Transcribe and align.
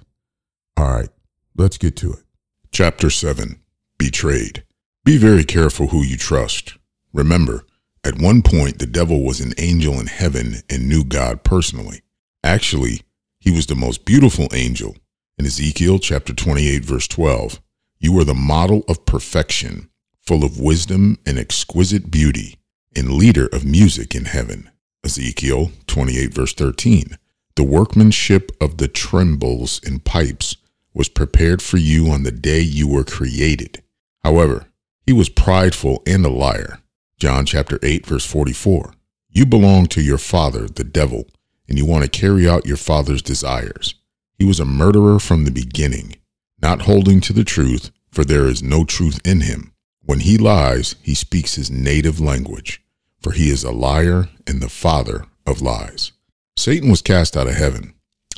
All 0.78 0.86
right, 0.86 1.10
let's 1.58 1.78
get 1.78 1.98
to 1.98 2.14
it. 2.14 2.24
Chapter 2.72 3.10
7 3.10 3.60
Betrayed. 3.98 4.64
Be 5.04 5.18
very 5.18 5.44
careful 5.44 5.88
who 5.88 6.02
you 6.02 6.16
trust. 6.16 6.78
Remember, 7.12 7.66
at 8.06 8.22
one 8.22 8.42
point 8.42 8.80
the 8.80 8.86
devil 8.86 9.24
was 9.24 9.42
an 9.42 9.54
angel 9.58 10.00
in 10.00 10.08
heaven 10.08 10.58
and 10.70 10.88
knew 10.88 11.04
God 11.04 11.44
personally. 11.44 12.02
Actually, 12.42 13.02
he 13.40 13.52
was 13.52 13.66
the 13.66 13.76
most 13.76 14.06
beautiful 14.06 14.48
angel. 14.54 14.96
In 15.38 15.46
Ezekiel 15.46 16.00
chapter 16.00 16.34
28 16.34 16.86
verse 16.86 17.08
12, 17.08 17.60
you 18.00 18.18
are 18.18 18.24
the 18.24 18.34
model 18.34 18.86
of 18.88 19.06
perfection, 19.06 19.90
full 20.22 20.46
of 20.46 20.60
wisdom 20.60 21.18
and 21.26 21.38
exquisite 21.38 22.10
beauty, 22.10 22.60
and 22.96 23.12
leader 23.12 23.48
of 23.48 23.66
music 23.66 24.16
in 24.16 24.26
heaven. 24.26 24.70
Ezekiel 25.04 25.72
28 25.88 26.34
verse 26.34 26.54
13, 26.54 27.18
the 27.56 27.64
workmanship 27.64 28.52
of 28.62 28.78
the 28.78 28.88
timbrels 28.88 29.82
and 29.86 30.06
pipes 30.06 30.56
was 31.00 31.08
prepared 31.08 31.62
for 31.62 31.78
you 31.78 32.12
on 32.12 32.24
the 32.24 32.32
day 32.32 32.60
you 32.60 32.86
were 32.86 33.06
created. 33.06 33.82
However, 34.22 34.66
he 35.06 35.14
was 35.14 35.30
prideful 35.30 36.04
and 36.06 36.26
a 36.26 36.30
liar. 36.30 36.82
John 37.18 37.46
chapter 37.46 37.80
8 37.82 38.06
verse 38.06 38.26
44. 38.26 38.94
You 39.30 39.46
belong 39.46 39.86
to 39.88 40.02
your 40.02 40.18
father, 40.18 40.68
the 40.68 40.84
devil, 40.84 41.26
and 41.70 41.78
you 41.78 41.86
want 41.86 42.04
to 42.04 42.10
carry 42.10 42.50
out 42.50 42.66
your 42.66 42.76
father's 42.76 43.22
desires. 43.22 43.96
He 44.38 44.44
was 44.44 44.60
a 44.60 44.66
murderer 44.66 45.20
from 45.20 45.46
the 45.46 45.52
beginning, 45.52 46.18
not 46.62 46.82
holding 46.82 47.22
to 47.22 47.32
the 47.32 47.46
truth, 47.46 47.92
for 48.12 48.26
there 48.26 48.48
is 48.48 48.62
no 48.62 48.84
truth 48.84 49.22
in 49.24 49.40
him. 49.40 49.72
When 50.04 50.20
he 50.20 50.38
lies, 50.38 50.96
he 51.02 51.16
speaks 51.16 51.56
his 51.56 51.72
native 51.72 52.20
language, 52.20 52.84
for 53.22 53.32
he 53.32 53.50
is 53.50 53.64
a 53.64 53.72
liar 53.72 54.28
and 54.46 54.62
the 54.62 54.68
father 54.68 55.28
of 55.46 55.62
lies. 55.62 56.12
Satan 56.58 56.90
was 56.90 57.02
cast 57.02 57.38
out 57.38 57.48
of 57.48 57.56
heaven. 57.56 57.94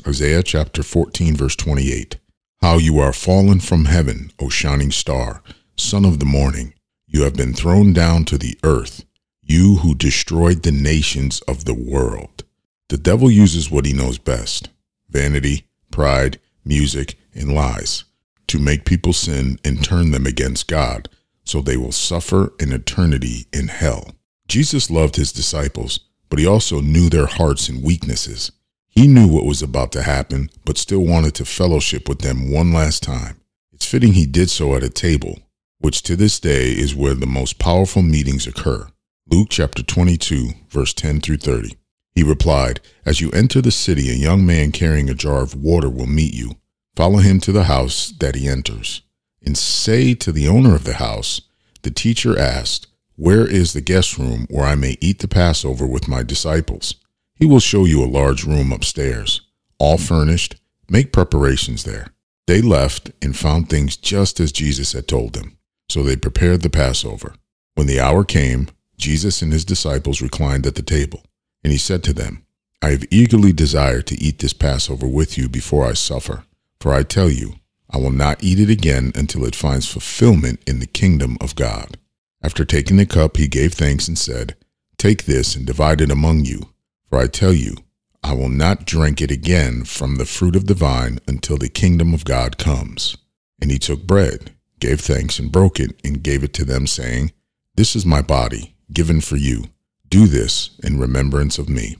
Isaiah 0.06 0.44
chapter 0.44 0.84
14 0.84 1.34
verse 1.34 1.56
28. 1.56 2.18
How 2.62 2.78
you 2.78 3.00
are 3.00 3.12
fallen 3.12 3.58
from 3.58 3.86
heaven, 3.86 4.30
O 4.38 4.48
shining 4.48 4.92
star, 4.92 5.42
son 5.76 6.04
of 6.04 6.20
the 6.20 6.24
morning. 6.24 6.74
You 7.08 7.22
have 7.24 7.34
been 7.34 7.54
thrown 7.54 7.92
down 7.92 8.24
to 8.26 8.38
the 8.38 8.56
earth, 8.62 9.04
you 9.42 9.78
who 9.78 9.96
destroyed 9.96 10.62
the 10.62 10.70
nations 10.70 11.40
of 11.48 11.64
the 11.64 11.74
world. 11.74 12.44
The 12.88 12.98
devil 12.98 13.32
uses 13.32 13.68
what 13.68 13.84
he 13.84 13.92
knows 13.92 14.18
best 14.18 14.68
vanity, 15.10 15.66
pride, 15.90 16.38
music, 16.64 17.18
and 17.34 17.52
lies 17.52 18.04
to 18.46 18.60
make 18.60 18.84
people 18.84 19.12
sin 19.12 19.58
and 19.64 19.82
turn 19.82 20.12
them 20.12 20.24
against 20.24 20.68
God 20.68 21.08
so 21.44 21.60
they 21.60 21.76
will 21.76 21.90
suffer 21.90 22.52
an 22.60 22.72
eternity 22.72 23.46
in 23.52 23.66
hell. 23.66 24.12
Jesus 24.46 24.88
loved 24.88 25.16
his 25.16 25.32
disciples, 25.32 25.98
but 26.28 26.38
he 26.38 26.46
also 26.46 26.80
knew 26.80 27.10
their 27.10 27.26
hearts 27.26 27.68
and 27.68 27.82
weaknesses. 27.82 28.52
He 28.92 29.08
knew 29.08 29.26
what 29.26 29.46
was 29.46 29.62
about 29.62 29.90
to 29.92 30.02
happen, 30.02 30.50
but 30.66 30.76
still 30.76 31.00
wanted 31.00 31.34
to 31.36 31.46
fellowship 31.46 32.10
with 32.10 32.18
them 32.18 32.52
one 32.52 32.74
last 32.74 33.02
time. 33.02 33.40
It's 33.72 33.86
fitting 33.86 34.12
he 34.12 34.26
did 34.26 34.50
so 34.50 34.76
at 34.76 34.82
a 34.82 34.90
table, 34.90 35.38
which 35.78 36.02
to 36.02 36.14
this 36.14 36.38
day 36.38 36.72
is 36.72 36.94
where 36.94 37.14
the 37.14 37.26
most 37.26 37.58
powerful 37.58 38.02
meetings 38.02 38.46
occur. 38.46 38.86
Luke 39.30 39.48
chapter 39.48 39.82
22, 39.82 40.50
verse 40.68 40.92
10 40.92 41.22
through 41.22 41.38
30. 41.38 41.74
He 42.14 42.22
replied, 42.22 42.80
As 43.06 43.22
you 43.22 43.30
enter 43.30 43.62
the 43.62 43.70
city, 43.70 44.10
a 44.10 44.14
young 44.14 44.44
man 44.44 44.72
carrying 44.72 45.08
a 45.08 45.14
jar 45.14 45.40
of 45.42 45.54
water 45.54 45.88
will 45.88 46.06
meet 46.06 46.34
you. 46.34 46.56
Follow 46.94 47.18
him 47.18 47.40
to 47.40 47.52
the 47.52 47.64
house 47.64 48.12
that 48.20 48.34
he 48.34 48.46
enters, 48.46 49.00
and 49.40 49.56
say 49.56 50.12
to 50.12 50.32
the 50.32 50.48
owner 50.48 50.74
of 50.74 50.84
the 50.84 50.94
house, 50.94 51.40
The 51.80 51.90
teacher 51.90 52.38
asked, 52.38 52.88
Where 53.16 53.46
is 53.46 53.72
the 53.72 53.80
guest 53.80 54.18
room 54.18 54.46
where 54.50 54.66
I 54.66 54.74
may 54.74 54.98
eat 55.00 55.20
the 55.20 55.28
Passover 55.28 55.86
with 55.86 56.08
my 56.08 56.22
disciples? 56.22 56.96
He 57.42 57.46
will 57.46 57.58
show 57.58 57.86
you 57.86 58.04
a 58.04 58.06
large 58.06 58.44
room 58.44 58.70
upstairs, 58.70 59.40
all 59.80 59.98
furnished. 59.98 60.60
Make 60.88 61.12
preparations 61.12 61.82
there. 61.82 62.14
They 62.46 62.62
left 62.62 63.10
and 63.20 63.36
found 63.36 63.68
things 63.68 63.96
just 63.96 64.38
as 64.38 64.52
Jesus 64.52 64.92
had 64.92 65.08
told 65.08 65.32
them. 65.32 65.58
So 65.88 66.04
they 66.04 66.14
prepared 66.14 66.62
the 66.62 66.70
Passover. 66.70 67.34
When 67.74 67.88
the 67.88 67.98
hour 67.98 68.22
came, 68.22 68.68
Jesus 68.96 69.42
and 69.42 69.52
his 69.52 69.64
disciples 69.64 70.22
reclined 70.22 70.68
at 70.68 70.76
the 70.76 70.82
table. 70.82 71.24
And 71.64 71.72
he 71.72 71.80
said 71.80 72.04
to 72.04 72.12
them, 72.12 72.46
I 72.80 72.90
have 72.90 73.06
eagerly 73.10 73.52
desired 73.52 74.06
to 74.06 74.22
eat 74.22 74.38
this 74.38 74.52
Passover 74.52 75.08
with 75.08 75.36
you 75.36 75.48
before 75.48 75.84
I 75.84 75.94
suffer. 75.94 76.44
For 76.80 76.94
I 76.94 77.02
tell 77.02 77.28
you, 77.28 77.54
I 77.90 77.98
will 77.98 78.12
not 78.12 78.44
eat 78.44 78.60
it 78.60 78.70
again 78.70 79.10
until 79.16 79.44
it 79.44 79.56
finds 79.56 79.90
fulfillment 79.90 80.60
in 80.64 80.78
the 80.78 80.86
kingdom 80.86 81.38
of 81.40 81.56
God. 81.56 81.98
After 82.40 82.64
taking 82.64 82.98
the 82.98 83.04
cup, 83.04 83.36
he 83.36 83.48
gave 83.48 83.74
thanks 83.74 84.06
and 84.06 84.16
said, 84.16 84.54
Take 84.96 85.24
this 85.24 85.56
and 85.56 85.66
divide 85.66 86.00
it 86.00 86.12
among 86.12 86.44
you. 86.44 86.68
For 87.12 87.18
I 87.18 87.26
tell 87.26 87.52
you, 87.52 87.76
I 88.22 88.32
will 88.32 88.48
not 88.48 88.86
drink 88.86 89.20
it 89.20 89.30
again 89.30 89.84
from 89.84 90.16
the 90.16 90.24
fruit 90.24 90.56
of 90.56 90.66
the 90.66 90.72
vine 90.72 91.18
until 91.28 91.58
the 91.58 91.68
kingdom 91.68 92.14
of 92.14 92.24
God 92.24 92.56
comes. 92.56 93.18
And 93.60 93.70
he 93.70 93.78
took 93.78 94.06
bread, 94.06 94.54
gave 94.80 95.02
thanks, 95.02 95.38
and 95.38 95.52
broke 95.52 95.78
it, 95.78 95.94
and 96.02 96.22
gave 96.22 96.42
it 96.42 96.54
to 96.54 96.64
them, 96.64 96.86
saying, 96.86 97.32
This 97.74 97.94
is 97.94 98.06
my 98.06 98.22
body, 98.22 98.76
given 98.94 99.20
for 99.20 99.36
you. 99.36 99.64
Do 100.08 100.26
this 100.26 100.70
in 100.82 100.98
remembrance 100.98 101.58
of 101.58 101.68
me. 101.68 101.98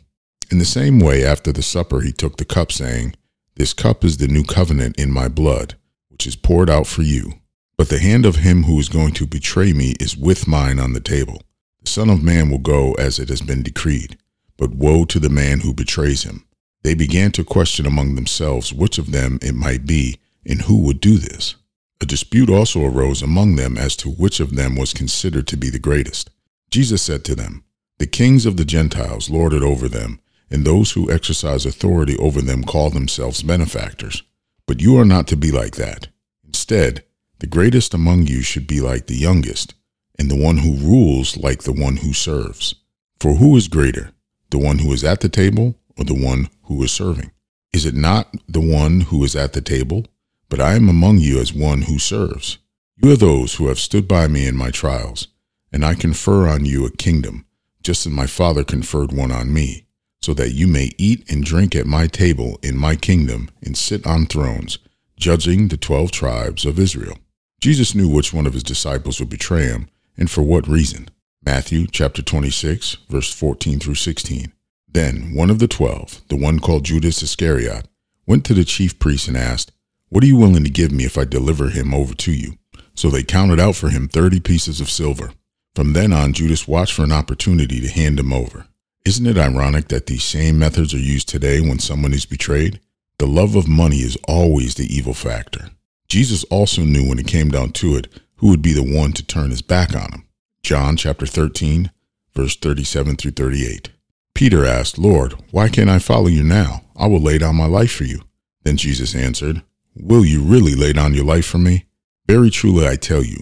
In 0.50 0.58
the 0.58 0.64
same 0.64 0.98
way, 0.98 1.22
after 1.26 1.52
the 1.52 1.62
supper, 1.62 2.00
he 2.00 2.12
took 2.12 2.38
the 2.38 2.46
cup, 2.46 2.72
saying, 2.72 3.14
This 3.56 3.74
cup 3.74 4.06
is 4.06 4.16
the 4.16 4.28
new 4.28 4.44
covenant 4.44 4.98
in 4.98 5.10
my 5.10 5.28
blood, 5.28 5.74
which 6.08 6.26
is 6.26 6.36
poured 6.36 6.70
out 6.70 6.86
for 6.86 7.02
you. 7.02 7.34
But 7.76 7.90
the 7.90 7.98
hand 7.98 8.24
of 8.24 8.36
him 8.36 8.62
who 8.62 8.80
is 8.80 8.88
going 8.88 9.12
to 9.12 9.26
betray 9.26 9.74
me 9.74 9.94
is 10.00 10.16
with 10.16 10.48
mine 10.48 10.78
on 10.78 10.94
the 10.94 11.00
table. 11.00 11.42
The 11.82 11.90
Son 11.90 12.08
of 12.08 12.22
Man 12.22 12.48
will 12.48 12.56
go 12.56 12.94
as 12.94 13.18
it 13.18 13.28
has 13.28 13.42
been 13.42 13.62
decreed, 13.62 14.16
but 14.62 14.76
woe 14.76 15.04
to 15.04 15.18
the 15.18 15.28
man 15.28 15.58
who 15.58 15.74
betrays 15.74 16.22
him. 16.22 16.46
They 16.84 16.94
began 16.94 17.32
to 17.32 17.42
question 17.42 17.84
among 17.84 18.14
themselves 18.14 18.72
which 18.72 18.96
of 18.96 19.10
them 19.10 19.40
it 19.42 19.56
might 19.56 19.86
be 19.86 20.20
and 20.46 20.62
who 20.62 20.78
would 20.84 21.00
do 21.00 21.18
this. 21.18 21.56
A 22.00 22.06
dispute 22.06 22.48
also 22.48 22.84
arose 22.84 23.22
among 23.22 23.56
them 23.56 23.76
as 23.76 23.96
to 23.96 24.08
which 24.08 24.38
of 24.38 24.54
them 24.54 24.76
was 24.76 24.92
considered 24.92 25.48
to 25.48 25.56
be 25.56 25.68
the 25.68 25.80
greatest. 25.80 26.30
Jesus 26.70 27.02
said 27.02 27.24
to 27.24 27.34
them, 27.34 27.64
the 27.98 28.06
kings 28.06 28.46
of 28.46 28.56
the 28.56 28.64
Gentiles 28.64 29.28
lord 29.28 29.52
it 29.52 29.64
over 29.64 29.88
them, 29.88 30.20
and 30.48 30.64
those 30.64 30.92
who 30.92 31.10
exercise 31.10 31.66
authority 31.66 32.16
over 32.18 32.40
them 32.40 32.62
call 32.62 32.90
themselves 32.90 33.42
benefactors. 33.42 34.22
But 34.68 34.80
you 34.80 34.96
are 34.96 35.04
not 35.04 35.26
to 35.26 35.36
be 35.36 35.50
like 35.50 35.74
that. 35.74 36.06
Instead, 36.46 37.02
the 37.40 37.48
greatest 37.48 37.94
among 37.94 38.28
you 38.28 38.42
should 38.42 38.68
be 38.68 38.80
like 38.80 39.08
the 39.08 39.16
youngest, 39.16 39.74
and 40.20 40.30
the 40.30 40.40
one 40.40 40.58
who 40.58 40.76
rules 40.76 41.36
like 41.36 41.64
the 41.64 41.72
one 41.72 41.96
who 41.96 42.12
serves. 42.12 42.76
For 43.18 43.34
who 43.34 43.56
is 43.56 43.66
greater, 43.66 44.12
the 44.52 44.58
one 44.58 44.78
who 44.78 44.92
is 44.92 45.02
at 45.02 45.20
the 45.20 45.28
table 45.28 45.74
or 45.98 46.04
the 46.04 46.14
one 46.14 46.48
who 46.64 46.80
is 46.84 46.92
serving? 46.92 47.32
Is 47.72 47.84
it 47.84 47.94
not 47.94 48.32
the 48.46 48.60
one 48.60 49.00
who 49.00 49.24
is 49.24 49.34
at 49.34 49.54
the 49.54 49.60
table? 49.60 50.06
But 50.48 50.60
I 50.60 50.74
am 50.74 50.88
among 50.88 51.18
you 51.18 51.40
as 51.40 51.52
one 51.52 51.82
who 51.82 51.98
serves. 51.98 52.58
You 53.02 53.10
are 53.12 53.16
those 53.16 53.54
who 53.54 53.66
have 53.66 53.80
stood 53.80 54.06
by 54.06 54.28
me 54.28 54.46
in 54.46 54.56
my 54.56 54.70
trials, 54.70 55.28
and 55.72 55.84
I 55.84 55.94
confer 55.94 56.46
on 56.46 56.66
you 56.66 56.86
a 56.86 56.90
kingdom 56.90 57.46
just 57.82 58.06
as 58.06 58.12
my 58.12 58.26
Father 58.26 58.62
conferred 58.64 59.12
one 59.12 59.32
on 59.32 59.52
me, 59.52 59.86
so 60.20 60.32
that 60.34 60.52
you 60.52 60.66
may 60.66 60.92
eat 60.98 61.28
and 61.30 61.44
drink 61.44 61.74
at 61.74 61.86
my 61.86 62.06
table 62.06 62.58
in 62.62 62.76
my 62.76 62.94
kingdom 62.94 63.50
and 63.62 63.76
sit 63.76 64.06
on 64.06 64.26
thrones, 64.26 64.78
judging 65.16 65.68
the 65.68 65.76
twelve 65.76 66.10
tribes 66.10 66.64
of 66.64 66.78
Israel. 66.78 67.18
Jesus 67.60 67.94
knew 67.94 68.08
which 68.08 68.32
one 68.32 68.46
of 68.46 68.54
his 68.54 68.62
disciples 68.62 69.18
would 69.18 69.30
betray 69.30 69.64
him 69.64 69.88
and 70.16 70.30
for 70.30 70.42
what 70.42 70.68
reason. 70.68 71.08
Matthew 71.44 71.88
chapter 71.88 72.22
26, 72.22 72.98
verse 73.08 73.32
14 73.34 73.80
through 73.80 73.96
16. 73.96 74.52
Then 74.86 75.34
one 75.34 75.50
of 75.50 75.58
the 75.58 75.66
twelve, 75.66 76.20
the 76.28 76.36
one 76.36 76.60
called 76.60 76.84
Judas 76.84 77.20
Iscariot, 77.20 77.88
went 78.28 78.44
to 78.44 78.54
the 78.54 78.64
chief 78.64 78.98
priests 79.00 79.26
and 79.26 79.36
asked, 79.36 79.72
What 80.08 80.22
are 80.22 80.28
you 80.28 80.36
willing 80.36 80.62
to 80.62 80.70
give 80.70 80.92
me 80.92 81.04
if 81.04 81.18
I 81.18 81.24
deliver 81.24 81.70
him 81.70 81.92
over 81.92 82.14
to 82.14 82.32
you? 82.32 82.58
So 82.94 83.10
they 83.10 83.24
counted 83.24 83.58
out 83.58 83.74
for 83.74 83.88
him 83.88 84.06
thirty 84.06 84.38
pieces 84.38 84.80
of 84.80 84.88
silver. 84.88 85.32
From 85.74 85.94
then 85.94 86.12
on, 86.12 86.32
Judas 86.32 86.68
watched 86.68 86.92
for 86.92 87.02
an 87.02 87.10
opportunity 87.10 87.80
to 87.80 87.88
hand 87.88 88.20
him 88.20 88.32
over. 88.32 88.66
Isn't 89.04 89.26
it 89.26 89.36
ironic 89.36 89.88
that 89.88 90.06
these 90.06 90.22
same 90.22 90.60
methods 90.60 90.94
are 90.94 90.98
used 90.98 91.28
today 91.28 91.60
when 91.60 91.80
someone 91.80 92.12
is 92.12 92.24
betrayed? 92.24 92.78
The 93.18 93.26
love 93.26 93.56
of 93.56 93.66
money 93.66 93.98
is 93.98 94.16
always 94.28 94.76
the 94.76 94.86
evil 94.94 95.14
factor. 95.14 95.70
Jesus 96.06 96.44
also 96.44 96.82
knew 96.82 97.08
when 97.08 97.18
it 97.18 97.26
came 97.26 97.50
down 97.50 97.70
to 97.72 97.96
it 97.96 98.06
who 98.36 98.48
would 98.50 98.62
be 98.62 98.74
the 98.74 98.96
one 98.96 99.12
to 99.14 99.26
turn 99.26 99.50
his 99.50 99.62
back 99.62 99.96
on 99.96 100.12
him. 100.12 100.28
John 100.62 100.96
chapter 100.96 101.26
13, 101.26 101.90
verse 102.34 102.54
37 102.54 103.16
through 103.16 103.32
38. 103.32 103.90
Peter 104.32 104.64
asked, 104.64 104.96
Lord, 104.96 105.34
why 105.50 105.68
can't 105.68 105.90
I 105.90 105.98
follow 105.98 106.28
you 106.28 106.44
now? 106.44 106.82
I 106.96 107.08
will 107.08 107.20
lay 107.20 107.38
down 107.38 107.56
my 107.56 107.66
life 107.66 107.92
for 107.92 108.04
you. 108.04 108.20
Then 108.62 108.76
Jesus 108.76 109.12
answered, 109.12 109.64
Will 109.96 110.24
you 110.24 110.40
really 110.40 110.76
lay 110.76 110.92
down 110.92 111.14
your 111.14 111.24
life 111.24 111.46
for 111.46 111.58
me? 111.58 111.86
Very 112.28 112.48
truly 112.48 112.86
I 112.86 112.94
tell 112.94 113.24
you, 113.24 113.40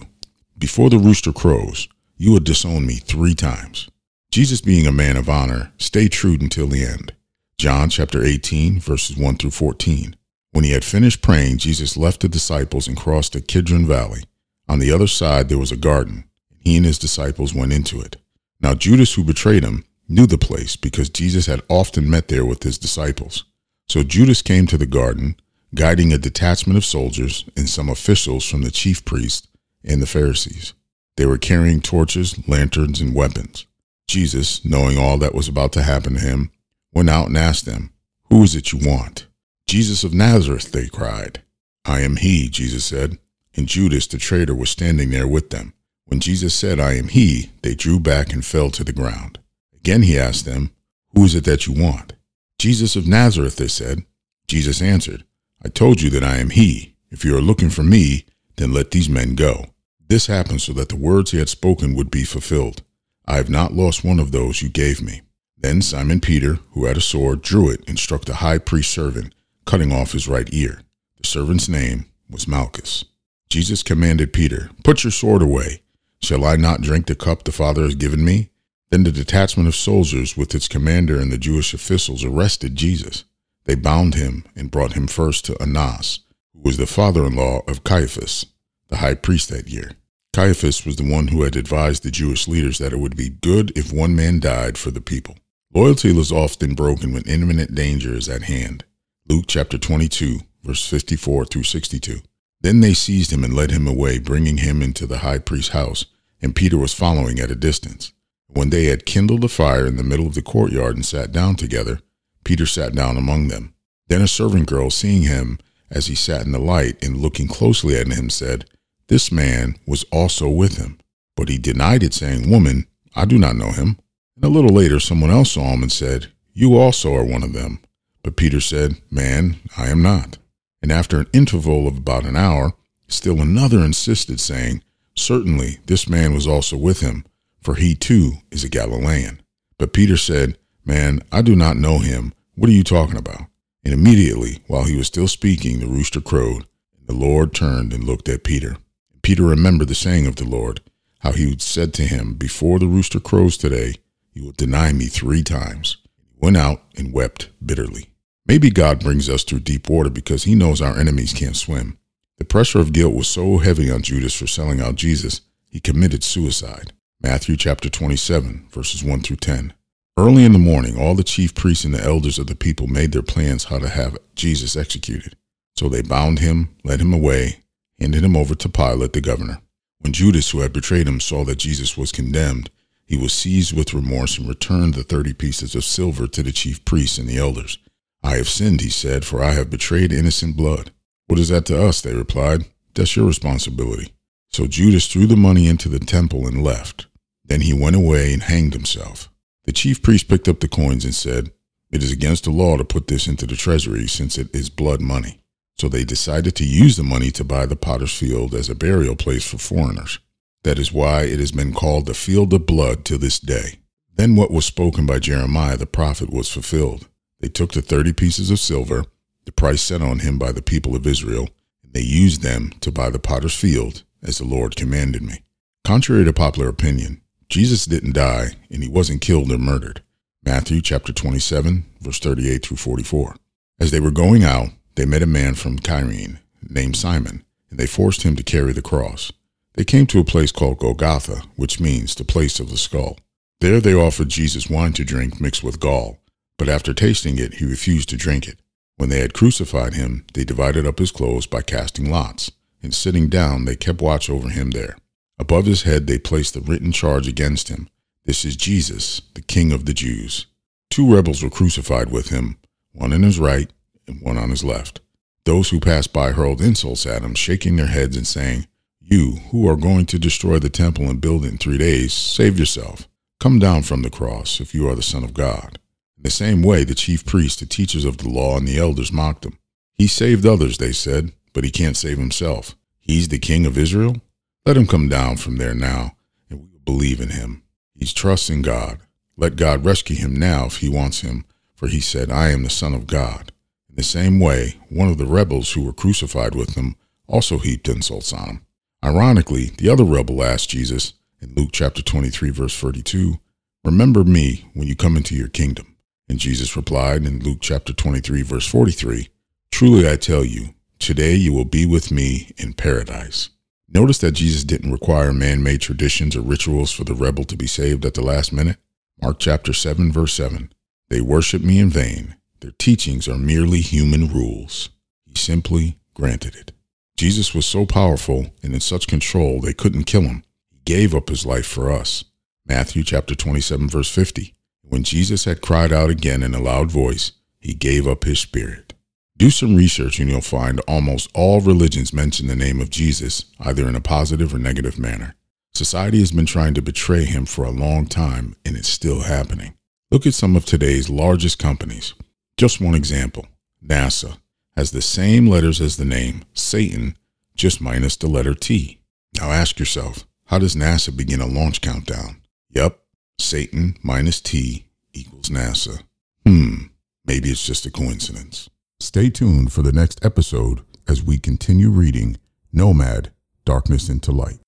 before 0.57 0.89
the 0.89 0.97
rooster 0.97 1.31
crows, 1.31 1.87
you 2.17 2.31
will 2.31 2.39
disown 2.39 2.87
me 2.87 2.95
three 2.95 3.35
times. 3.35 3.87
Jesus, 4.31 4.59
being 4.59 4.87
a 4.87 4.91
man 4.91 5.15
of 5.15 5.29
honor, 5.29 5.73
stayed 5.77 6.11
true 6.11 6.37
until 6.41 6.67
the 6.67 6.83
end. 6.83 7.13
John 7.59 7.89
chapter 7.89 8.23
18, 8.23 8.79
verses 8.79 9.15
1 9.15 9.35
through 9.37 9.51
14. 9.51 10.15
When 10.53 10.63
he 10.63 10.71
had 10.71 10.83
finished 10.83 11.21
praying, 11.21 11.59
Jesus 11.59 11.95
left 11.95 12.21
the 12.21 12.27
disciples 12.27 12.87
and 12.87 12.97
crossed 12.97 13.33
the 13.33 13.41
Kidron 13.41 13.85
Valley. 13.85 14.23
On 14.67 14.79
the 14.79 14.91
other 14.91 15.07
side 15.07 15.49
there 15.49 15.59
was 15.59 15.71
a 15.71 15.77
garden, 15.77 16.25
he 16.61 16.77
and 16.77 16.85
his 16.85 16.99
disciples 16.99 17.53
went 17.53 17.73
into 17.73 17.99
it. 17.99 18.17
Now 18.61 18.75
Judas, 18.75 19.13
who 19.15 19.23
betrayed 19.23 19.63
him, 19.63 19.83
knew 20.07 20.25
the 20.25 20.37
place 20.37 20.75
because 20.75 21.09
Jesus 21.09 21.47
had 21.47 21.61
often 21.67 22.09
met 22.09 22.27
there 22.27 22.45
with 22.45 22.63
his 22.63 22.77
disciples. 22.77 23.43
So 23.89 24.03
Judas 24.03 24.41
came 24.41 24.67
to 24.67 24.77
the 24.77 24.85
garden, 24.85 25.35
guiding 25.73 26.13
a 26.13 26.17
detachment 26.17 26.77
of 26.77 26.85
soldiers 26.85 27.45
and 27.57 27.67
some 27.67 27.89
officials 27.89 28.47
from 28.47 28.61
the 28.61 28.71
chief 28.71 29.03
priests 29.03 29.47
and 29.83 30.01
the 30.01 30.07
Pharisees. 30.07 30.73
They 31.17 31.25
were 31.25 31.37
carrying 31.37 31.81
torches, 31.81 32.47
lanterns, 32.47 33.01
and 33.01 33.15
weapons. 33.15 33.65
Jesus, 34.07 34.63
knowing 34.63 34.97
all 34.97 35.17
that 35.17 35.33
was 35.33 35.47
about 35.47 35.73
to 35.73 35.83
happen 35.83 36.13
to 36.13 36.19
him, 36.19 36.51
went 36.93 37.09
out 37.09 37.27
and 37.27 37.37
asked 37.37 37.65
them, 37.65 37.91
Who 38.29 38.43
is 38.43 38.55
it 38.55 38.71
you 38.71 38.79
want? 38.87 39.27
Jesus 39.67 40.03
of 40.03 40.13
Nazareth, 40.13 40.71
they 40.71 40.87
cried. 40.87 41.41
I 41.85 42.01
am 42.01 42.17
he, 42.17 42.49
Jesus 42.49 42.85
said, 42.85 43.17
and 43.55 43.67
Judas 43.67 44.07
the 44.07 44.17
traitor 44.17 44.55
was 44.55 44.69
standing 44.69 45.09
there 45.09 45.27
with 45.27 45.49
them. 45.49 45.73
When 46.11 46.19
Jesus 46.19 46.53
said, 46.53 46.77
I 46.77 46.95
am 46.95 47.07
he, 47.07 47.51
they 47.61 47.73
drew 47.73 47.97
back 47.97 48.33
and 48.33 48.45
fell 48.45 48.69
to 48.71 48.83
the 48.83 48.91
ground. 48.91 49.39
Again 49.73 50.01
he 50.01 50.19
asked 50.19 50.43
them, 50.43 50.71
Who 51.15 51.23
is 51.23 51.33
it 51.35 51.45
that 51.45 51.67
you 51.67 51.73
want? 51.73 52.13
Jesus 52.59 52.97
of 52.97 53.07
Nazareth, 53.07 53.55
they 53.55 53.69
said. 53.69 54.03
Jesus 54.45 54.81
answered, 54.81 55.23
I 55.63 55.69
told 55.69 56.01
you 56.01 56.09
that 56.09 56.23
I 56.23 56.39
am 56.39 56.49
he. 56.49 56.95
If 57.11 57.23
you 57.23 57.33
are 57.37 57.41
looking 57.41 57.69
for 57.69 57.83
me, 57.83 58.25
then 58.57 58.73
let 58.73 58.91
these 58.91 59.07
men 59.07 59.35
go. 59.35 59.67
This 60.09 60.27
happened 60.27 60.61
so 60.61 60.73
that 60.73 60.89
the 60.89 60.97
words 60.97 61.31
he 61.31 61.39
had 61.39 61.47
spoken 61.47 61.95
would 61.95 62.11
be 62.11 62.25
fulfilled. 62.25 62.83
I 63.25 63.37
have 63.37 63.49
not 63.49 63.73
lost 63.73 64.03
one 64.03 64.19
of 64.19 64.33
those 64.33 64.61
you 64.61 64.67
gave 64.67 65.01
me. 65.01 65.21
Then 65.57 65.81
Simon 65.81 66.19
Peter, 66.19 66.55
who 66.71 66.87
had 66.87 66.97
a 66.97 67.01
sword, 67.01 67.41
drew 67.41 67.69
it 67.69 67.85
and 67.87 67.97
struck 67.97 68.25
the 68.25 68.35
high 68.35 68.57
priest's 68.57 68.93
servant, 68.93 69.33
cutting 69.65 69.93
off 69.93 70.11
his 70.11 70.27
right 70.27 70.49
ear. 70.51 70.81
The 71.21 71.27
servant's 71.27 71.69
name 71.69 72.07
was 72.29 72.49
Malchus. 72.49 73.05
Jesus 73.47 73.81
commanded 73.81 74.33
Peter, 74.33 74.71
Put 74.83 75.05
your 75.05 75.11
sword 75.11 75.41
away. 75.41 75.83
Shall 76.23 76.45
I 76.45 76.55
not 76.55 76.81
drink 76.81 77.07
the 77.07 77.15
cup 77.15 77.43
the 77.43 77.51
Father 77.51 77.83
has 77.83 77.95
given 77.95 78.23
me? 78.23 78.49
Then 78.91 79.03
the 79.03 79.11
detachment 79.11 79.67
of 79.67 79.75
soldiers 79.75 80.37
with 80.37 80.53
its 80.53 80.67
commander 80.67 81.19
and 81.19 81.31
the 81.31 81.37
Jewish 81.37 81.73
officials 81.73 82.23
arrested 82.23 82.75
Jesus. 82.75 83.23
They 83.65 83.75
bound 83.75 84.15
him 84.15 84.43
and 84.55 84.69
brought 84.69 84.93
him 84.93 85.07
first 85.07 85.45
to 85.45 85.61
Annas, 85.61 86.19
who 86.53 86.61
was 86.61 86.77
the 86.77 86.85
father-in-law 86.85 87.61
of 87.67 87.83
Caiaphas, 87.83 88.45
the 88.89 88.97
high 88.97 89.15
priest 89.15 89.49
that 89.49 89.69
year. 89.69 89.91
Caiaphas 90.33 90.85
was 90.85 90.95
the 90.95 91.09
one 91.09 91.29
who 91.29 91.43
had 91.43 91.55
advised 91.55 92.03
the 92.03 92.11
Jewish 92.11 92.47
leaders 92.47 92.77
that 92.77 92.93
it 92.93 92.99
would 92.99 93.15
be 93.15 93.29
good 93.29 93.71
if 93.77 93.91
one 93.91 94.15
man 94.15 94.39
died 94.39 94.77
for 94.77 94.91
the 94.91 95.01
people. 95.01 95.37
Loyalty 95.73 96.17
is 96.17 96.31
often 96.31 96.75
broken 96.75 97.13
when 97.13 97.23
imminent 97.23 97.73
danger 97.73 98.13
is 98.13 98.29
at 98.29 98.43
hand. 98.43 98.83
Luke 99.27 99.45
chapter 99.47 99.77
22, 99.77 100.39
verse 100.63 100.85
54 100.87 101.45
through 101.45 101.63
62. 101.63 102.21
Then 102.61 102.79
they 102.79 102.93
seized 102.93 103.31
him 103.31 103.43
and 103.43 103.53
led 103.53 103.71
him 103.71 103.87
away, 103.87 104.19
bringing 104.19 104.57
him 104.57 104.81
into 104.81 105.07
the 105.07 105.19
high 105.19 105.39
priest's 105.39 105.71
house, 105.71 106.05
and 106.41 106.55
Peter 106.55 106.77
was 106.77 106.93
following 106.93 107.39
at 107.39 107.51
a 107.51 107.55
distance. 107.55 108.13
When 108.47 108.69
they 108.69 108.85
had 108.85 109.05
kindled 109.05 109.43
a 109.43 109.47
fire 109.47 109.87
in 109.87 109.97
the 109.97 110.03
middle 110.03 110.27
of 110.27 110.35
the 110.35 110.41
courtyard 110.41 110.95
and 110.95 111.05
sat 111.05 111.31
down 111.31 111.55
together, 111.55 112.01
Peter 112.43 112.65
sat 112.65 112.93
down 112.93 113.17
among 113.17 113.47
them. 113.47 113.73
Then 114.07 114.21
a 114.21 114.27
servant 114.27 114.67
girl, 114.67 114.89
seeing 114.89 115.23
him 115.23 115.57
as 115.89 116.07
he 116.07 116.15
sat 116.15 116.45
in 116.45 116.51
the 116.51 116.59
light 116.59 117.03
and 117.03 117.17
looking 117.17 117.47
closely 117.47 117.95
at 117.95 118.07
him, 118.07 118.29
said, 118.29 118.65
This 119.07 119.31
man 119.31 119.77
was 119.87 120.03
also 120.11 120.49
with 120.49 120.77
him. 120.77 120.99
But 121.35 121.49
he 121.49 121.57
denied 121.57 122.03
it, 122.03 122.13
saying, 122.13 122.49
Woman, 122.49 122.87
I 123.15 123.25
do 123.25 123.37
not 123.37 123.55
know 123.55 123.71
him. 123.71 123.97
And 124.35 124.45
a 124.45 124.49
little 124.49 124.71
later, 124.71 124.99
someone 124.99 125.31
else 125.31 125.51
saw 125.51 125.73
him 125.73 125.81
and 125.81 125.91
said, 125.91 126.27
You 126.53 126.77
also 126.77 127.15
are 127.15 127.23
one 127.23 127.43
of 127.43 127.53
them. 127.53 127.79
But 128.23 128.35
Peter 128.35 128.59
said, 128.59 129.01
Man, 129.09 129.57
I 129.77 129.87
am 129.87 130.01
not. 130.01 130.37
And 130.81 130.91
after 130.91 131.19
an 131.19 131.27
interval 131.33 131.87
of 131.87 131.97
about 131.97 132.25
an 132.25 132.35
hour, 132.35 132.73
still 133.07 133.41
another 133.41 133.79
insisted, 133.79 134.39
saying, 134.39 134.83
Certainly 135.15 135.79
this 135.85 136.07
man 136.07 136.33
was 136.33 136.47
also 136.47 136.77
with 136.77 137.01
him, 137.01 137.25
for 137.61 137.75
he 137.75 137.93
too 137.93 138.33
is 138.49 138.63
a 138.63 138.69
Galilean. 138.69 139.41
But 139.77 139.93
Peter 139.93 140.17
said, 140.17 140.57
Man, 140.85 141.21
I 141.31 141.41
do 141.41 141.55
not 141.55 141.77
know 141.77 141.99
him. 141.99 142.33
What 142.55 142.69
are 142.69 142.73
you 142.73 142.83
talking 142.83 143.17
about? 143.17 143.45
And 143.83 143.93
immediately, 143.93 144.59
while 144.67 144.83
he 144.83 144.95
was 144.95 145.07
still 145.07 145.27
speaking, 145.27 145.79
the 145.79 145.87
rooster 145.87 146.21
crowed, 146.21 146.65
and 146.97 147.07
the 147.07 147.13
Lord 147.13 147.53
turned 147.53 147.93
and 147.93 148.03
looked 148.03 148.29
at 148.29 148.43
Peter. 148.43 148.77
And 149.11 149.21
Peter 149.21 149.43
remembered 149.43 149.87
the 149.87 149.95
saying 149.95 150.27
of 150.27 150.35
the 150.35 150.47
Lord, 150.47 150.81
how 151.19 151.31
he 151.31 151.49
had 151.49 151.61
said 151.61 151.93
to 151.95 152.03
him, 152.03 152.33
Before 152.35 152.79
the 152.79 152.87
rooster 152.87 153.19
crows 153.19 153.57
today, 153.57 153.95
you 154.33 154.45
will 154.45 154.53
deny 154.53 154.93
me 154.93 155.05
three 155.05 155.43
times. 155.43 155.97
He 156.29 156.37
went 156.39 156.57
out 156.57 156.83
and 156.95 157.13
wept 157.13 157.49
bitterly. 157.63 158.10
Maybe 158.45 158.71
God 158.71 158.99
brings 158.99 159.29
us 159.29 159.43
through 159.43 159.59
deep 159.59 159.89
water 159.89 160.09
because 160.09 160.43
he 160.43 160.55
knows 160.55 160.81
our 160.81 160.97
enemies 160.97 161.33
can't 161.33 161.55
swim. 161.55 161.97
The 162.37 162.45
pressure 162.45 162.79
of 162.79 162.93
guilt 162.93 163.13
was 163.13 163.27
so 163.27 163.59
heavy 163.59 163.91
on 163.91 164.01
Judas 164.01 164.35
for 164.35 164.47
selling 164.47 164.81
out 164.81 164.95
Jesus, 164.95 165.41
he 165.67 165.79
committed 165.79 166.23
suicide. 166.23 166.91
Matthew 167.21 167.55
chapter 167.55 167.87
27, 167.87 168.67
verses 168.71 169.03
1 169.03 169.21
through 169.21 169.37
10. 169.37 169.73
Early 170.17 170.43
in 170.43 170.51
the 170.51 170.59
morning, 170.59 170.99
all 170.99 171.13
the 171.13 171.23
chief 171.23 171.53
priests 171.53 171.85
and 171.85 171.93
the 171.93 172.03
elders 172.03 172.39
of 172.39 172.47
the 172.47 172.55
people 172.55 172.87
made 172.87 173.11
their 173.11 173.21
plans 173.21 173.65
how 173.65 173.77
to 173.77 173.87
have 173.87 174.17
Jesus 174.35 174.75
executed. 174.75 175.35
So 175.75 175.87
they 175.87 176.01
bound 176.01 176.39
him, 176.39 176.75
led 176.83 176.99
him 176.99 177.13
away, 177.13 177.59
handed 177.99 178.23
him 178.23 178.35
over 178.35 178.55
to 178.55 178.69
Pilate 178.69 179.13
the 179.13 179.21
governor. 179.21 179.61
When 179.99 180.13
Judas, 180.13 180.49
who 180.49 180.61
had 180.61 180.73
betrayed 180.73 181.07
him, 181.07 181.19
saw 181.19 181.45
that 181.45 181.59
Jesus 181.59 181.95
was 181.95 182.11
condemned, 182.11 182.71
he 183.05 183.15
was 183.15 183.33
seized 183.33 183.77
with 183.77 183.93
remorse 183.93 184.37
and 184.37 184.49
returned 184.49 184.95
the 184.95 185.03
thirty 185.03 185.33
pieces 185.33 185.75
of 185.75 185.83
silver 185.83 186.27
to 186.27 186.41
the 186.41 186.51
chief 186.51 186.83
priests 186.85 187.17
and 187.17 187.29
the 187.29 187.37
elders. 187.37 187.77
I 188.23 188.37
have 188.37 188.49
sinned, 188.49 188.81
he 188.81 188.89
said, 188.89 189.25
for 189.25 189.43
I 189.43 189.51
have 189.51 189.69
betrayed 189.69 190.13
innocent 190.13 190.55
blood. 190.55 190.91
What 191.27 191.39
is 191.39 191.49
that 191.49 191.65
to 191.67 191.81
us? 191.81 192.01
They 192.01 192.13
replied. 192.13 192.65
That's 192.93 193.15
your 193.15 193.25
responsibility. 193.25 194.13
So 194.49 194.67
Judas 194.67 195.07
threw 195.07 195.27
the 195.27 195.37
money 195.37 195.67
into 195.67 195.89
the 195.89 195.99
temple 195.99 196.45
and 196.45 196.63
left. 196.63 197.07
Then 197.45 197.61
he 197.61 197.73
went 197.73 197.95
away 197.95 198.33
and 198.33 198.43
hanged 198.43 198.73
himself. 198.73 199.29
The 199.65 199.71
chief 199.71 200.01
priest 200.01 200.27
picked 200.27 200.47
up 200.47 200.59
the 200.59 200.67
coins 200.67 201.05
and 201.05 201.15
said, 201.15 201.51
It 201.91 202.03
is 202.03 202.11
against 202.11 202.43
the 202.43 202.51
law 202.51 202.77
to 202.77 202.83
put 202.83 203.07
this 203.07 203.27
into 203.27 203.47
the 203.47 203.55
treasury 203.55 204.07
since 204.07 204.37
it 204.37 204.53
is 204.53 204.69
blood 204.69 205.01
money. 205.01 205.39
So 205.77 205.89
they 205.89 206.03
decided 206.03 206.55
to 206.55 206.65
use 206.65 206.97
the 206.97 207.03
money 207.03 207.31
to 207.31 207.43
buy 207.43 207.65
the 207.65 207.75
potter's 207.75 208.15
field 208.15 208.53
as 208.53 208.69
a 208.69 208.75
burial 208.75 209.15
place 209.15 209.47
for 209.47 209.57
foreigners. 209.57 210.19
That 210.63 210.77
is 210.77 210.91
why 210.91 211.23
it 211.23 211.39
has 211.39 211.51
been 211.51 211.73
called 211.73 212.05
the 212.05 212.13
field 212.13 212.53
of 212.53 212.65
blood 212.65 213.03
to 213.05 213.17
this 213.17 213.39
day. 213.39 213.79
Then 214.13 214.35
what 214.35 214.51
was 214.51 214.65
spoken 214.65 215.05
by 215.05 215.19
Jeremiah 215.19 215.77
the 215.77 215.87
prophet 215.87 216.29
was 216.29 216.51
fulfilled. 216.51 217.07
They 217.41 217.49
took 217.49 217.73
the 217.73 217.81
thirty 217.81 218.13
pieces 218.13 218.51
of 218.51 218.59
silver, 218.59 219.03
the 219.45 219.51
price 219.51 219.81
set 219.81 220.01
on 220.01 220.19
him 220.19 220.37
by 220.37 220.51
the 220.51 220.61
people 220.61 220.95
of 220.95 221.07
Israel, 221.07 221.49
and 221.83 221.91
they 221.91 222.01
used 222.01 222.43
them 222.43 222.71
to 222.81 222.91
buy 222.91 223.09
the 223.09 223.19
potter's 223.19 223.55
field, 223.55 224.03
as 224.23 224.37
the 224.37 224.45
Lord 224.45 224.75
commanded 224.75 225.23
me. 225.23 225.43
Contrary 225.83 226.23
to 226.23 226.33
popular 226.33 226.69
opinion, 226.69 227.21
Jesus 227.49 227.85
didn't 227.85 228.13
die, 228.13 228.51
and 228.69 228.83
he 228.83 228.87
wasn't 228.87 229.21
killed 229.21 229.51
or 229.51 229.57
murdered. 229.57 230.03
Matthew 230.43 230.81
chapter 230.81 231.11
27, 231.11 231.85
verse 231.99 232.19
38 232.19 232.65
through 232.65 232.77
44. 232.77 233.35
As 233.79 233.89
they 233.89 233.99
were 233.99 234.11
going 234.11 234.43
out, 234.43 234.69
they 234.95 235.05
met 235.05 235.23
a 235.23 235.27
man 235.27 235.55
from 235.55 235.79
Cyrene 235.79 236.39
named 236.69 236.95
Simon, 236.95 237.43
and 237.71 237.79
they 237.79 237.87
forced 237.87 238.21
him 238.21 238.35
to 238.35 238.43
carry 238.43 238.71
the 238.71 238.81
cross. 238.83 239.31
They 239.73 239.83
came 239.83 240.05
to 240.07 240.19
a 240.19 240.23
place 240.23 240.51
called 240.51 240.77
Golgotha, 240.77 241.41
which 241.55 241.79
means 241.79 242.13
the 242.13 242.23
place 242.23 242.59
of 242.59 242.69
the 242.69 242.77
skull. 242.77 243.17
There 243.61 243.79
they 243.79 243.93
offered 243.93 244.29
Jesus 244.29 244.69
wine 244.69 244.93
to 244.93 245.03
drink 245.03 245.41
mixed 245.41 245.63
with 245.63 245.79
gall, 245.79 246.17
but 246.61 246.69
after 246.69 246.93
tasting 246.93 247.39
it, 247.39 247.55
he 247.55 247.65
refused 247.65 248.07
to 248.07 248.15
drink 248.15 248.47
it. 248.47 248.59
When 248.97 249.09
they 249.09 249.21
had 249.21 249.33
crucified 249.33 249.95
him, 249.95 250.27
they 250.35 250.43
divided 250.43 250.85
up 250.85 250.99
his 250.99 251.11
clothes 251.11 251.47
by 251.47 251.63
casting 251.63 252.11
lots, 252.11 252.51
and 252.83 252.93
sitting 252.93 253.29
down, 253.29 253.65
they 253.65 253.75
kept 253.75 253.99
watch 253.99 254.29
over 254.29 254.47
him 254.47 254.69
there. 254.69 254.95
Above 255.39 255.65
his 255.65 255.81
head, 255.81 256.05
they 256.05 256.19
placed 256.19 256.53
the 256.53 256.61
written 256.61 256.91
charge 256.91 257.27
against 257.27 257.69
him 257.69 257.89
This 258.25 258.45
is 258.45 258.55
Jesus, 258.55 259.23
the 259.33 259.41
King 259.41 259.71
of 259.71 259.87
the 259.87 259.93
Jews. 259.95 260.45
Two 260.91 261.11
rebels 261.11 261.41
were 261.41 261.49
crucified 261.49 262.11
with 262.11 262.29
him, 262.29 262.59
one 262.91 263.11
on 263.11 263.23
his 263.23 263.39
right 263.39 263.71
and 264.05 264.21
one 264.21 264.37
on 264.37 264.51
his 264.51 264.63
left. 264.63 265.01
Those 265.45 265.71
who 265.71 265.79
passed 265.79 266.13
by 266.13 266.29
hurled 266.29 266.61
insults 266.61 267.07
at 267.07 267.23
him, 267.23 267.33
shaking 267.33 267.77
their 267.77 267.87
heads 267.87 268.15
and 268.15 268.27
saying, 268.27 268.67
You, 268.99 269.37
who 269.49 269.67
are 269.67 269.75
going 269.75 270.05
to 270.05 270.19
destroy 270.19 270.59
the 270.59 270.69
temple 270.69 271.09
and 271.09 271.19
build 271.19 271.43
it 271.43 271.53
in 271.53 271.57
three 271.57 271.79
days, 271.79 272.13
save 272.13 272.59
yourself. 272.59 273.07
Come 273.39 273.57
down 273.57 273.81
from 273.81 274.03
the 274.03 274.11
cross 274.11 274.61
if 274.61 274.75
you 274.75 274.87
are 274.87 274.93
the 274.93 275.01
Son 275.01 275.23
of 275.23 275.33
God. 275.33 275.79
In 276.21 276.25
the 276.25 276.29
same 276.29 276.61
way, 276.61 276.83
the 276.83 276.93
chief 276.93 277.25
priests, 277.25 277.59
the 277.59 277.65
teachers 277.65 278.05
of 278.05 278.17
the 278.17 278.29
law, 278.29 278.55
and 278.55 278.67
the 278.67 278.77
elders 278.77 279.11
mocked 279.11 279.43
him. 279.43 279.57
He 279.95 280.05
saved 280.05 280.45
others, 280.45 280.77
they 280.77 280.91
said, 280.91 281.31
but 281.51 281.63
he 281.63 281.71
can't 281.71 281.97
save 281.97 282.19
himself. 282.19 282.75
He's 282.99 283.29
the 283.29 283.39
king 283.39 283.65
of 283.65 283.75
Israel? 283.75 284.17
Let 284.63 284.77
him 284.77 284.85
come 284.85 285.09
down 285.09 285.37
from 285.37 285.57
there 285.57 285.73
now, 285.73 286.11
and 286.47 286.59
we 286.59 286.67
will 286.67 286.79
believe 286.85 287.19
in 287.21 287.29
him. 287.29 287.63
He's 287.95 288.13
trusting 288.13 288.61
God. 288.61 288.99
Let 289.35 289.55
God 289.55 289.83
rescue 289.83 290.15
him 290.15 290.35
now 290.35 290.67
if 290.67 290.77
he 290.77 290.89
wants 290.89 291.21
him, 291.21 291.43
for 291.73 291.87
he 291.87 291.99
said, 291.99 292.29
I 292.29 292.49
am 292.49 292.61
the 292.61 292.69
Son 292.69 292.93
of 292.93 293.07
God. 293.07 293.51
In 293.89 293.95
the 293.95 294.03
same 294.03 294.39
way, 294.39 294.75
one 294.89 295.09
of 295.09 295.17
the 295.17 295.25
rebels 295.25 295.71
who 295.71 295.83
were 295.83 295.91
crucified 295.91 296.53
with 296.53 296.75
him 296.75 296.97
also 297.25 297.57
heaped 297.57 297.89
insults 297.89 298.31
on 298.31 298.47
him. 298.47 298.65
Ironically, 299.03 299.71
the 299.79 299.89
other 299.89 300.03
rebel 300.03 300.43
asked 300.43 300.69
Jesus 300.69 301.13
in 301.41 301.55
Luke 301.55 301.71
chapter 301.73 302.03
23, 302.03 302.51
verse 302.51 302.77
32, 302.79 303.39
Remember 303.83 304.23
me 304.23 304.69
when 304.75 304.87
you 304.87 304.95
come 304.95 305.17
into 305.17 305.33
your 305.33 305.47
kingdom. 305.47 305.90
And 306.31 306.39
Jesus 306.39 306.77
replied 306.77 307.25
in 307.25 307.43
Luke 307.43 307.57
chapter 307.59 307.91
23, 307.91 308.41
verse 308.43 308.65
43, 308.65 309.27
Truly 309.69 310.09
I 310.09 310.15
tell 310.15 310.45
you, 310.45 310.73
today 310.97 311.35
you 311.35 311.51
will 311.51 311.65
be 311.65 311.85
with 311.85 312.09
me 312.09 312.53
in 312.55 312.71
paradise. 312.71 313.49
Notice 313.89 314.19
that 314.19 314.31
Jesus 314.31 314.63
didn't 314.63 314.93
require 314.93 315.33
man 315.33 315.61
made 315.61 315.81
traditions 315.81 316.37
or 316.37 316.41
rituals 316.41 316.89
for 316.89 317.03
the 317.03 317.13
rebel 317.13 317.43
to 317.43 317.57
be 317.57 317.67
saved 317.67 318.05
at 318.05 318.13
the 318.13 318.21
last 318.23 318.53
minute. 318.53 318.77
Mark 319.21 319.39
chapter 319.39 319.73
7, 319.73 320.09
verse 320.09 320.33
7. 320.33 320.71
They 321.09 321.19
worship 321.19 321.63
me 321.63 321.79
in 321.79 321.89
vain. 321.89 322.37
Their 322.61 322.71
teachings 322.79 323.27
are 323.27 323.37
merely 323.37 323.81
human 323.81 324.29
rules. 324.29 324.87
He 325.25 325.35
simply 325.35 325.97
granted 326.13 326.55
it. 326.55 326.71
Jesus 327.17 327.53
was 327.53 327.65
so 327.65 327.85
powerful 327.85 328.51
and 328.63 328.73
in 328.73 328.79
such 328.79 329.05
control 329.05 329.59
they 329.59 329.73
couldn't 329.73 330.05
kill 330.05 330.21
him. 330.21 330.45
He 330.69 330.79
gave 330.85 331.13
up 331.13 331.27
his 331.27 331.45
life 331.45 331.67
for 331.67 331.91
us. 331.91 332.23
Matthew 332.65 333.03
chapter 333.03 333.35
27 333.35 333.89
verse 333.89 334.09
50. 334.09 334.55
When 334.91 335.05
Jesus 335.05 335.45
had 335.45 335.61
cried 335.61 335.93
out 335.93 336.09
again 336.09 336.43
in 336.43 336.53
a 336.53 336.61
loud 336.61 336.91
voice, 336.91 337.31
he 337.61 337.73
gave 337.73 338.05
up 338.05 338.25
his 338.25 338.41
spirit. 338.41 338.93
Do 339.37 339.49
some 339.49 339.77
research 339.77 340.19
and 340.19 340.29
you'll 340.29 340.41
find 340.41 340.81
almost 340.81 341.29
all 341.33 341.61
religions 341.61 342.11
mention 342.11 342.47
the 342.47 342.57
name 342.57 342.81
of 342.81 342.89
Jesus, 342.89 343.45
either 343.61 343.87
in 343.87 343.95
a 343.95 344.01
positive 344.01 344.53
or 344.53 344.59
negative 344.59 344.99
manner. 344.99 345.35
Society 345.73 346.19
has 346.19 346.33
been 346.33 346.45
trying 346.45 346.73
to 346.73 346.81
betray 346.81 347.23
him 347.23 347.45
for 347.45 347.63
a 347.63 347.71
long 347.71 348.05
time, 348.05 348.57
and 348.65 348.75
it's 348.75 348.89
still 348.89 349.21
happening. 349.21 349.75
Look 350.11 350.27
at 350.27 350.33
some 350.33 350.57
of 350.57 350.65
today's 350.65 351.09
largest 351.09 351.57
companies. 351.57 352.13
Just 352.57 352.81
one 352.81 352.93
example 352.93 353.47
NASA 353.81 354.39
has 354.75 354.91
the 354.91 355.01
same 355.01 355.47
letters 355.47 355.79
as 355.79 355.95
the 355.95 356.03
name 356.03 356.43
Satan, 356.53 357.15
just 357.55 357.79
minus 357.79 358.17
the 358.17 358.27
letter 358.27 358.53
T. 358.53 358.99
Now 359.39 359.51
ask 359.51 359.79
yourself, 359.79 360.27
how 360.47 360.59
does 360.59 360.75
NASA 360.75 361.15
begin 361.15 361.39
a 361.39 361.45
launch 361.45 361.79
countdown? 361.79 362.41
Yep, 362.71 363.00
Satan 363.41 363.97
minus 364.03 364.39
T 364.39 364.85
equals 365.13 365.49
NASA. 365.49 366.03
Hmm, 366.45 366.85
maybe 367.25 367.49
it's 367.49 367.65
just 367.65 367.85
a 367.85 367.91
coincidence. 367.91 368.69
Stay 368.99 369.29
tuned 369.29 369.73
for 369.73 369.81
the 369.81 369.91
next 369.91 370.23
episode 370.23 370.81
as 371.07 371.23
we 371.23 371.37
continue 371.37 371.89
reading 371.89 372.37
Nomad 372.71 373.31
Darkness 373.65 374.09
into 374.09 374.31
Light. 374.31 374.59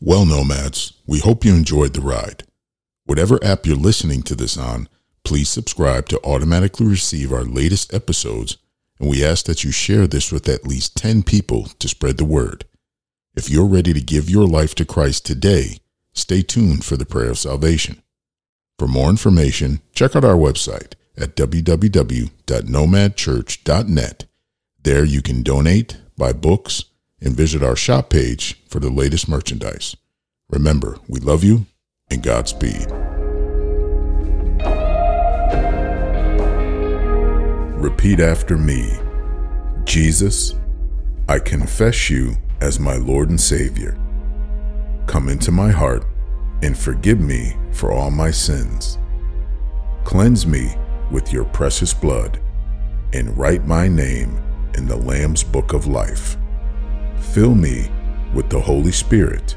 Well, 0.00 0.24
Nomads, 0.24 0.94
we 1.06 1.18
hope 1.18 1.44
you 1.44 1.54
enjoyed 1.54 1.92
the 1.94 2.00
ride. 2.00 2.44
Whatever 3.04 3.42
app 3.44 3.66
you're 3.66 3.76
listening 3.76 4.22
to 4.22 4.34
this 4.34 4.56
on, 4.56 4.88
please 5.24 5.48
subscribe 5.48 6.08
to 6.08 6.24
automatically 6.24 6.86
receive 6.86 7.32
our 7.32 7.44
latest 7.44 7.92
episodes 7.92 8.56
and 9.00 9.08
we 9.08 9.24
ask 9.24 9.46
that 9.46 9.64
you 9.64 9.72
share 9.72 10.06
this 10.06 10.30
with 10.30 10.48
at 10.48 10.66
least 10.66 10.96
10 10.96 11.22
people 11.22 11.64
to 11.78 11.88
spread 11.88 12.18
the 12.18 12.24
word. 12.24 12.66
If 13.34 13.48
you're 13.48 13.66
ready 13.66 13.94
to 13.94 14.00
give 14.00 14.28
your 14.28 14.46
life 14.46 14.74
to 14.74 14.84
Christ 14.84 15.24
today, 15.24 15.78
stay 16.12 16.42
tuned 16.42 16.84
for 16.84 16.98
the 16.98 17.06
prayer 17.06 17.30
of 17.30 17.38
salvation. 17.38 18.02
For 18.80 18.88
more 18.88 19.10
information, 19.10 19.82
check 19.92 20.16
out 20.16 20.24
our 20.24 20.36
website 20.36 20.94
at 21.14 21.36
www.nomadchurch.net. 21.36 24.24
There 24.82 25.04
you 25.04 25.20
can 25.20 25.42
donate, 25.42 25.98
buy 26.16 26.32
books, 26.32 26.86
and 27.20 27.36
visit 27.36 27.62
our 27.62 27.76
shop 27.76 28.08
page 28.08 28.58
for 28.66 28.80
the 28.80 28.88
latest 28.88 29.28
merchandise. 29.28 29.98
Remember, 30.48 30.96
we 31.08 31.20
love 31.20 31.44
you 31.44 31.66
and 32.10 32.22
Godspeed. 32.22 32.86
Repeat 37.84 38.20
after 38.20 38.56
me 38.56 38.98
Jesus, 39.84 40.54
I 41.28 41.38
confess 41.38 42.08
you 42.08 42.34
as 42.62 42.80
my 42.80 42.96
Lord 42.96 43.28
and 43.28 43.38
Savior. 43.38 43.98
Come 45.06 45.28
into 45.28 45.52
my 45.52 45.70
heart 45.70 46.06
and 46.62 46.78
forgive 46.78 47.20
me 47.20 47.56
for 47.72 47.92
all 47.92 48.10
my 48.10 48.30
sins. 48.30 48.98
Cleanse 50.04 50.46
me 50.46 50.74
with 51.10 51.32
your 51.32 51.44
precious 51.44 51.92
blood 51.92 52.40
and 53.12 53.36
write 53.36 53.66
my 53.66 53.88
name 53.88 54.40
in 54.74 54.86
the 54.86 54.96
Lamb's 54.96 55.42
book 55.42 55.72
of 55.72 55.86
life. 55.86 56.36
Fill 57.32 57.54
me 57.54 57.90
with 58.34 58.48
the 58.48 58.60
Holy 58.60 58.92
Spirit 58.92 59.56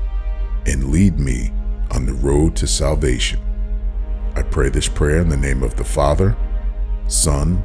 and 0.66 0.90
lead 0.90 1.20
me 1.20 1.52
on 1.92 2.06
the 2.06 2.14
road 2.14 2.56
to 2.58 2.68
salvation. 2.68 3.40
I 4.36 4.42
pray 4.42 4.70
this 4.70 4.88
prayer 4.88 5.22
in 5.22 5.30
the 5.30 5.38
name 5.38 5.62
of 5.62 5.76
the 5.76 5.84
Father, 5.84 6.36
Son, 7.08 7.64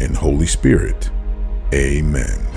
and 0.00 0.16
Holy 0.16 0.46
Spirit. 0.46 1.10
Amen. 1.72 2.53